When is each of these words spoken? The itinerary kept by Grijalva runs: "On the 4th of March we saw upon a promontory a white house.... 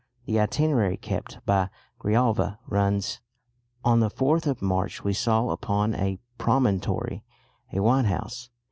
The 0.25 0.39
itinerary 0.39 0.97
kept 0.97 1.45
by 1.45 1.69
Grijalva 1.99 2.57
runs: 2.65 3.21
"On 3.85 3.99
the 3.99 4.09
4th 4.09 4.47
of 4.47 4.59
March 4.59 5.03
we 5.03 5.13
saw 5.13 5.49
upon 5.51 5.93
a 5.93 6.17
promontory 6.39 7.23
a 7.71 7.81
white 7.81 8.05
house.... 8.05 8.49